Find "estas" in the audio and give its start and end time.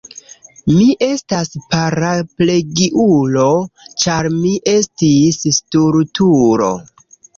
1.07-1.51